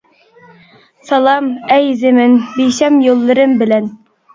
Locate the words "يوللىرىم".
3.09-3.59